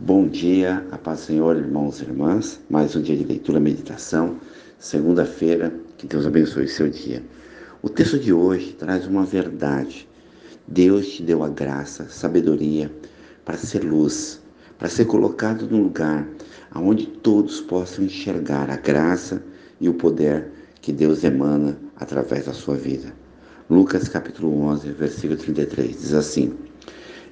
Bom 0.00 0.28
dia, 0.28 0.86
a 0.92 0.96
paz 0.96 1.18
do 1.18 1.26
Senhor, 1.26 1.56
irmãos 1.56 1.98
e 1.98 2.04
irmãs. 2.04 2.60
Mais 2.70 2.94
um 2.94 3.02
dia 3.02 3.16
de 3.16 3.24
leitura 3.24 3.58
e 3.58 3.60
meditação, 3.60 4.36
segunda-feira. 4.78 5.74
Que 5.96 6.06
Deus 6.06 6.24
abençoe 6.24 6.68
seu 6.68 6.88
dia. 6.88 7.20
O 7.82 7.88
texto 7.88 8.16
de 8.16 8.32
hoje 8.32 8.74
traz 8.74 9.08
uma 9.08 9.24
verdade. 9.24 10.08
Deus 10.68 11.08
te 11.08 11.24
deu 11.24 11.42
a 11.42 11.48
graça, 11.48 12.06
sabedoria 12.08 12.92
para 13.44 13.56
ser 13.56 13.82
luz, 13.82 14.40
para 14.78 14.88
ser 14.88 15.06
colocado 15.06 15.68
num 15.68 15.82
lugar 15.82 16.28
onde 16.76 17.08
todos 17.08 17.60
possam 17.60 18.04
enxergar 18.04 18.70
a 18.70 18.76
graça 18.76 19.42
e 19.80 19.88
o 19.88 19.94
poder 19.94 20.46
que 20.80 20.92
Deus 20.92 21.24
emana 21.24 21.76
através 21.96 22.46
da 22.46 22.52
sua 22.52 22.76
vida. 22.76 23.12
Lucas 23.68 24.08
capítulo 24.08 24.60
11, 24.60 24.92
versículo 24.92 25.36
33 25.36 25.88
diz 25.90 26.14
assim: 26.14 26.54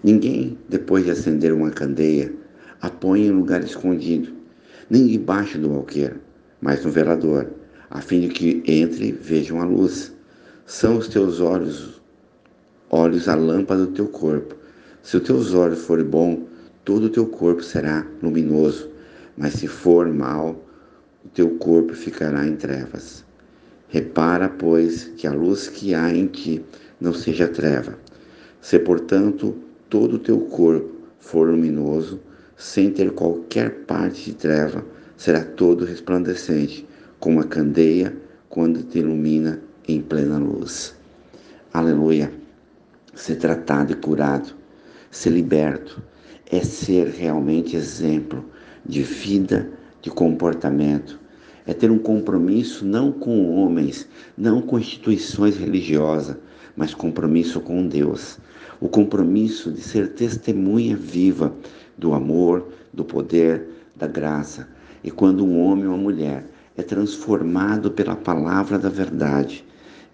Ninguém, 0.03 0.59
depois 0.69 1.05
de 1.05 1.13
acender 1.13 1.53
uma 1.53 1.71
candeia, 1.71 2.35
a 2.81 2.91
põe 2.91 3.27
em 3.27 3.31
lugar 3.31 3.63
escondido, 3.63 4.33
nem 4.89 5.07
debaixo 5.07 5.59
do 5.59 5.73
alqueiro, 5.73 6.21
mas 6.61 6.85
no 6.85 6.91
velador, 6.91 7.49
a 7.91 8.01
fim 8.01 8.21
de 8.21 8.29
que 8.29 8.63
entre 8.67 9.13
vejam 9.13 9.61
a 9.61 9.65
luz. 9.65 10.13
São 10.67 10.99
os 10.99 11.09
teus 11.09 11.41
olhos, 11.41 12.01
olhos 12.91 13.29
a 13.29 13.35
lâmpada 13.35 13.87
do 13.87 13.93
teu 13.93 14.09
corpo. 14.09 14.55
Se 15.03 15.17
os 15.17 15.23
teus 15.23 15.55
olhos 15.55 15.81
forem 15.83 16.05
bons, 16.05 16.41
todo 16.85 17.05
o 17.05 17.11
teu 17.11 17.27
corpo 17.27 17.63
será 17.63 18.07
luminoso, 18.23 18.89
mas 19.37 19.55
se 19.55 19.69
for 19.69 20.09
mal, 20.13 20.65
o 21.25 21.29
teu 21.29 21.51
corpo 21.51 21.95
ficará 21.95 22.47
em 22.47 22.57
trevas. 22.57 23.25
Repara, 23.89 24.49
pois, 24.49 25.05
que 25.17 25.27
a 25.27 25.33
luz 25.33 25.69
que 25.69 25.95
há 25.95 26.13
em 26.13 26.27
ti 26.27 26.65
não 27.01 27.15
seja 27.15 27.47
treva. 27.47 27.97
Se, 28.61 28.79
portanto, 28.81 29.57
todo 29.89 30.17
o 30.17 30.19
teu 30.19 30.41
corpo 30.41 30.93
for 31.21 31.49
luminoso, 31.49 32.21
sem 32.57 32.91
ter 32.91 33.13
qualquer 33.13 33.85
parte 33.85 34.31
de 34.31 34.35
treva, 34.35 34.85
será 35.17 35.45
todo 35.45 35.85
resplandecente, 35.85 36.87
como 37.21 37.41
a 37.41 37.45
candeia 37.45 38.17
quando 38.49 38.83
te 38.83 38.99
ilumina 38.99 39.61
em 39.87 40.01
plena 40.01 40.39
luz. 40.39 40.95
Aleluia. 41.73 42.33
Ser 43.15 43.37
tratado 43.37 43.93
e 43.93 43.97
curado, 43.97 44.55
ser 45.11 45.31
liberto, 45.31 46.03
é 46.51 46.61
ser 46.61 47.09
realmente 47.09 47.77
exemplo 47.77 48.45
de 48.85 49.03
vida, 49.03 49.71
de 50.01 50.11
comportamento, 50.11 51.19
é 51.67 51.75
ter 51.75 51.91
um 51.91 51.99
compromisso 51.99 52.85
não 52.85 53.11
com 53.11 53.51
homens, 53.57 54.07
não 54.37 54.63
com 54.63 54.79
instituições 54.79 55.57
religiosas, 55.57 56.37
mas 56.77 56.95
compromisso 56.95 57.61
com 57.61 57.87
Deus. 57.89 58.39
O 58.81 58.89
compromisso 58.89 59.73
de 59.73 59.81
ser 59.81 60.13
testemunha 60.13 60.97
viva 60.97 61.53
do 61.97 62.13
amor, 62.15 62.69
do 62.93 63.05
poder, 63.05 63.69
da 63.95 64.07
graça. 64.07 64.69
E 65.03 65.11
quando 65.11 65.45
um 65.45 65.61
homem 65.61 65.87
ou 65.87 65.95
uma 65.95 66.03
mulher 66.03 66.45
é 66.77 66.83
transformado 66.83 67.91
pela 67.91 68.15
palavra 68.15 68.79
da 68.79 68.89
verdade, 68.89 69.65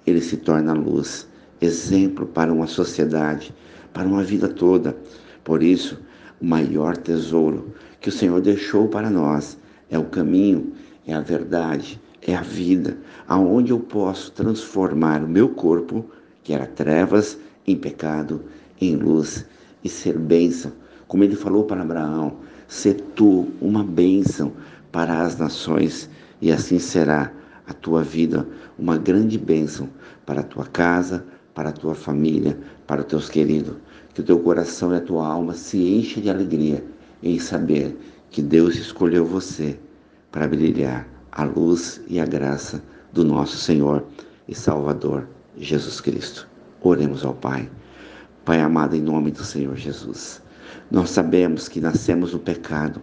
ele 0.07 0.21
se 0.21 0.37
torna 0.37 0.73
luz, 0.73 1.27
exemplo 1.61 2.27
para 2.27 2.53
uma 2.53 2.67
sociedade, 2.67 3.55
para 3.93 4.07
uma 4.07 4.23
vida 4.23 4.49
toda. 4.49 4.97
Por 5.43 5.63
isso, 5.63 5.99
o 6.41 6.47
maior 6.47 6.97
tesouro 6.97 7.73
que 8.01 8.09
o 8.09 8.13
Senhor 8.13 8.41
deixou 8.41 8.89
para 8.89 9.11
nós 9.11 9.57
é 9.91 9.99
o 9.99 10.05
caminho, 10.05 10.73
é 11.07 11.15
a 11.15 11.21
verdade, 11.21 12.01
é 12.21 12.35
a 12.35 12.43
vida, 12.43 12.97
aonde 13.27 13.73
eu 13.73 13.81
posso 13.81 14.31
transformar 14.33 15.23
o 15.23 15.29
meu 15.29 15.49
corpo, 15.49 16.09
que 16.43 16.53
era 16.53 16.67
trevas, 16.67 17.39
em 17.67 17.77
pecado, 17.77 18.43
em 18.81 18.97
luz 18.97 19.45
e 19.85 19.89
ser 19.89 20.19
bênção 20.19 20.73
como 21.13 21.25
ele 21.25 21.37
falou 21.37 21.65
para 21.65 21.83
Abraão: 21.83 22.39
"Se 22.67 22.95
tu 22.95 23.49
uma 23.61 23.85
bênção 23.85 24.51
para 24.91 25.21
as 25.21 25.37
nações, 25.37 26.09
e 26.41 26.51
assim 26.51 26.79
será 26.79 27.31
a 27.67 27.75
tua 27.75 28.03
vida 28.03 28.49
uma 28.79 28.97
grande 28.97 29.37
bênção 29.37 29.91
para 30.25 30.41
a 30.41 30.43
tua 30.43 30.65
casa, 30.65 31.23
para 31.53 31.69
a 31.69 31.73
tua 31.73 31.95
família, 31.95 32.59
para 32.87 33.03
os 33.03 33.07
teus 33.09 33.29
queridos. 33.29 33.75
Que 34.15 34.23
o 34.23 34.25
teu 34.25 34.39
coração 34.39 34.91
e 34.95 34.97
a 34.97 35.03
tua 35.03 35.27
alma 35.27 35.53
se 35.53 35.77
encha 35.77 36.19
de 36.19 36.31
alegria 36.31 36.83
em 37.23 37.39
saber 37.39 37.95
que 38.31 38.41
Deus 38.41 38.77
escolheu 38.77 39.27
você 39.27 39.79
para 40.31 40.49
brilhar 40.49 41.07
a 41.31 41.45
luz 41.45 42.01
e 42.09 42.19
a 42.19 42.25
graça 42.25 42.83
do 43.13 43.23
nosso 43.23 43.59
Senhor 43.59 44.03
e 44.49 44.55
Salvador 44.55 45.29
Jesus 45.59 46.01
Cristo. 46.01 46.49
Oremos 46.81 47.23
ao 47.23 47.35
Pai. 47.35 47.71
Pai 48.47 48.63
amado, 48.63 48.97
em 48.97 49.03
nome 49.03 49.31
do 49.31 49.45
Senhor 49.45 49.77
Jesus. 49.77 50.41
Nós 50.91 51.11
sabemos 51.11 51.69
que 51.69 51.81
nascemos 51.81 52.33
no 52.33 52.39
pecado, 52.39 53.01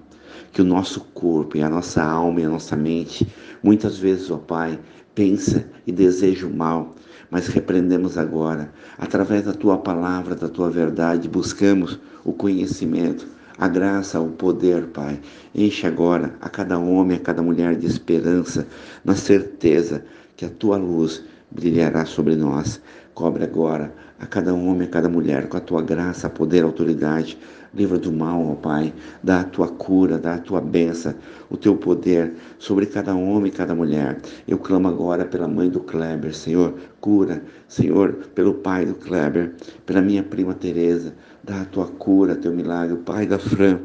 que 0.51 0.61
o 0.61 0.65
nosso 0.65 1.01
corpo 1.13 1.57
e 1.57 1.61
a 1.61 1.69
nossa 1.69 2.03
alma 2.03 2.41
e 2.41 2.45
a 2.45 2.49
nossa 2.49 2.75
mente, 2.75 3.27
muitas 3.63 3.97
vezes, 3.97 4.31
ó 4.31 4.37
Pai, 4.37 4.79
pensa 5.13 5.65
e 5.85 5.91
deseja 5.91 6.47
o 6.47 6.53
mal, 6.53 6.95
mas 7.29 7.47
repreendemos 7.47 8.17
agora, 8.17 8.71
através 8.97 9.45
da 9.45 9.53
tua 9.53 9.77
palavra, 9.77 10.35
da 10.35 10.47
tua 10.47 10.69
verdade, 10.69 11.27
buscamos 11.27 11.99
o 12.23 12.33
conhecimento, 12.33 13.27
a 13.57 13.67
graça, 13.67 14.19
o 14.19 14.29
poder, 14.29 14.87
Pai. 14.87 15.19
Enche 15.53 15.85
agora 15.85 16.35
a 16.41 16.49
cada 16.49 16.77
homem, 16.77 17.17
a 17.17 17.19
cada 17.19 17.41
mulher 17.41 17.75
de 17.75 17.85
esperança, 17.85 18.65
na 19.03 19.15
certeza 19.15 20.03
que 20.37 20.45
a 20.45 20.49
tua 20.49 20.77
luz 20.77 21.23
brilhará 21.51 22.05
sobre 22.05 22.35
nós. 22.35 22.81
Cobre 23.13 23.43
agora 23.43 23.93
a 24.19 24.25
cada 24.25 24.53
homem, 24.53 24.87
a 24.87 24.89
cada 24.89 25.07
mulher, 25.07 25.47
com 25.47 25.57
a 25.57 25.61
tua 25.61 25.81
graça, 25.81 26.29
poder, 26.29 26.63
autoridade. 26.63 27.37
Livra 27.73 27.97
do 27.97 28.11
mal, 28.11 28.51
ó 28.51 28.55
Pai. 28.55 28.93
Dá 29.23 29.41
a 29.41 29.43
tua 29.43 29.67
cura, 29.67 30.17
dá 30.17 30.35
a 30.35 30.37
tua 30.39 30.59
benção, 30.59 31.13
o 31.49 31.55
teu 31.55 31.75
poder 31.75 32.33
sobre 32.57 32.85
cada 32.85 33.13
homem 33.15 33.51
e 33.51 33.55
cada 33.55 33.75
mulher. 33.75 34.19
Eu 34.47 34.57
clamo 34.57 34.87
agora 34.87 35.23
pela 35.23 35.47
mãe 35.47 35.69
do 35.69 35.79
Kleber, 35.79 36.35
Senhor. 36.35 36.73
Cura, 36.99 37.43
Senhor, 37.67 38.13
pelo 38.35 38.55
pai 38.55 38.85
do 38.85 38.95
Kleber, 38.95 39.53
pela 39.85 40.01
minha 40.01 40.23
prima 40.23 40.53
Teresa. 40.53 41.13
Dá 41.43 41.61
a 41.61 41.65
tua 41.65 41.87
cura, 41.87 42.35
teu 42.35 42.51
milagre. 42.51 42.95
O 42.95 42.97
pai 42.97 43.25
da 43.25 43.39
Fran. 43.39 43.79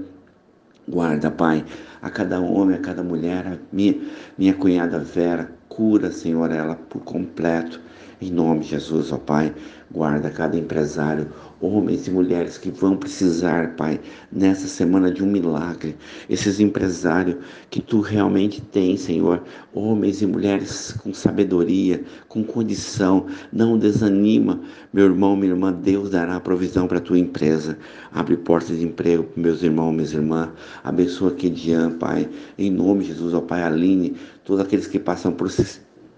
Guarda, 0.86 1.30
Pai, 1.30 1.64
a 2.02 2.10
cada 2.10 2.38
homem, 2.38 2.76
a 2.76 2.78
cada 2.78 3.02
mulher, 3.02 3.46
a 3.46 3.58
minha, 3.74 3.98
minha 4.36 4.52
cunhada 4.52 4.98
Vera, 4.98 5.50
cura, 5.66 6.12
Senhor, 6.12 6.50
ela 6.50 6.74
por 6.74 7.00
completo. 7.02 7.80
Em 8.24 8.30
nome 8.30 8.60
de 8.60 8.68
Jesus, 8.68 9.12
ó 9.12 9.18
Pai, 9.18 9.54
guarda 9.92 10.30
cada 10.30 10.56
empresário, 10.56 11.28
homens 11.60 12.06
e 12.06 12.10
mulheres 12.10 12.56
que 12.56 12.70
vão 12.70 12.96
precisar, 12.96 13.76
Pai, 13.76 14.00
nessa 14.32 14.66
semana 14.66 15.12
de 15.12 15.22
um 15.22 15.26
milagre. 15.26 15.94
Esses 16.26 16.58
empresários 16.58 17.36
que 17.68 17.82
tu 17.82 18.00
realmente 18.00 18.62
tens, 18.62 19.02
Senhor, 19.02 19.42
homens 19.74 20.22
e 20.22 20.26
mulheres 20.26 20.92
com 21.02 21.12
sabedoria, 21.12 22.02
com 22.26 22.42
condição, 22.42 23.26
não 23.52 23.76
desanima, 23.76 24.58
meu 24.90 25.04
irmão, 25.04 25.36
minha 25.36 25.52
irmã, 25.52 25.70
Deus 25.70 26.08
dará 26.08 26.40
provisão 26.40 26.86
para 26.86 26.96
a 26.96 27.02
tua 27.02 27.18
empresa. 27.18 27.76
Abre 28.10 28.38
portas 28.38 28.78
de 28.78 28.86
emprego 28.86 29.24
para 29.24 29.42
meus 29.42 29.62
irmãos, 29.62 29.92
minhas 29.92 30.14
irmãs. 30.14 30.48
Abençoa 30.82 31.28
aqui 31.28 31.50
Dian, 31.50 31.98
Pai, 31.98 32.26
em 32.56 32.70
nome 32.70 33.02
de 33.02 33.08
Jesus, 33.08 33.34
ó 33.34 33.42
Pai, 33.42 33.62
Aline, 33.62 34.16
todos 34.46 34.64
aqueles 34.64 34.86
que 34.86 34.98
passam 34.98 35.30
por 35.30 35.50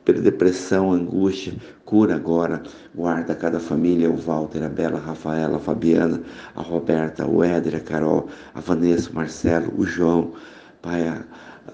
pela 0.07 0.21
depressão, 0.21 0.93
angústia, 0.93 1.53
cura 1.85 2.15
agora, 2.15 2.63
guarda 2.95 3.35
cada 3.35 3.59
família, 3.59 4.09
o 4.09 4.17
Walter, 4.17 4.63
a 4.63 4.69
Bela, 4.69 4.99
a 4.99 5.01
Rafaela, 5.01 5.57
a 5.57 5.61
Fabiana, 5.61 6.23
a 6.55 6.63
Roberta, 6.63 7.27
o 7.27 7.43
Éder, 7.43 7.75
a 7.75 7.81
Carol, 7.81 8.29
a 8.55 8.61
Vanessa, 8.61 9.11
o 9.11 9.15
Marcelo, 9.15 9.75
o 9.77 9.85
João, 9.85 10.33
Pai, 10.81 11.09
a, 11.09 11.25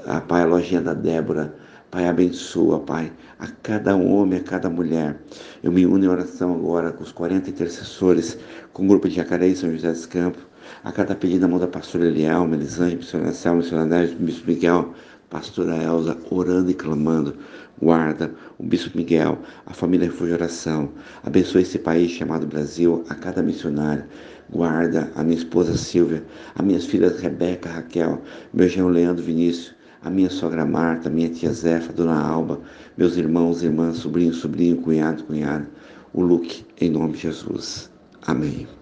a, 0.06 0.20
pai, 0.22 0.42
a 0.42 0.46
lojinha 0.46 0.80
da 0.80 0.94
Débora, 0.94 1.54
Pai, 1.90 2.08
abençoa, 2.08 2.80
Pai, 2.80 3.12
a 3.38 3.48
cada 3.62 3.94
homem, 3.94 4.38
a 4.38 4.42
cada 4.42 4.70
mulher. 4.70 5.20
Eu 5.62 5.70
me 5.70 5.84
uno 5.84 6.02
em 6.02 6.08
oração 6.08 6.54
agora 6.54 6.90
com 6.90 7.02
os 7.02 7.12
40 7.12 7.50
intercessores, 7.50 8.38
com 8.72 8.84
o 8.84 8.88
grupo 8.88 9.10
de 9.10 9.16
Jacareí 9.16 9.54
São 9.54 9.70
José 9.70 9.92
dos 9.92 10.06
Campos, 10.06 10.42
a 10.82 10.90
cada 10.90 11.14
pedido 11.14 11.42
da 11.42 11.48
mão 11.48 11.58
da 11.58 11.66
pastora 11.66 12.06
Eliel, 12.06 12.46
Melisande, 12.46 12.96
missionária 12.96 13.34
Selma, 13.34 13.58
missionária 13.58 14.16
Miguel, 14.46 14.94
pastora 15.32 15.82
Elza, 15.82 16.16
orando 16.30 16.70
e 16.70 16.74
clamando. 16.74 17.34
Guarda 17.80 18.30
o 18.58 18.62
Bispo 18.62 18.96
Miguel, 18.96 19.38
a 19.64 19.72
família 19.72 20.06
Refúgio 20.06 20.34
Oração. 20.34 20.90
Abençoe 21.24 21.62
esse 21.62 21.78
país 21.78 22.12
chamado 22.12 22.46
Brasil, 22.46 23.02
a 23.08 23.14
cada 23.14 23.42
missionário. 23.42 24.04
Guarda 24.50 25.10
a 25.16 25.24
minha 25.24 25.38
esposa 25.38 25.76
Silvia, 25.76 26.22
as 26.54 26.64
minhas 26.64 26.84
filhas 26.84 27.18
Rebeca, 27.18 27.70
Raquel, 27.70 28.20
meu 28.52 28.68
genro 28.68 28.88
Leandro 28.88 29.24
Vinícius, 29.24 29.74
a 30.02 30.10
minha 30.10 30.28
sogra 30.28 30.66
Marta, 30.66 31.08
minha 31.08 31.30
tia 31.30 31.50
Zefa, 31.50 31.94
Dona 31.94 32.20
Alba, 32.20 32.60
meus 32.98 33.16
irmãos, 33.16 33.62
irmãs, 33.62 33.96
sobrinho, 33.96 34.34
sobrinho, 34.34 34.76
cunhado, 34.82 35.24
cunhada, 35.24 35.66
o 36.12 36.20
Luke, 36.20 36.66
em 36.78 36.90
nome 36.90 37.14
de 37.14 37.20
Jesus. 37.20 37.90
Amém. 38.20 38.81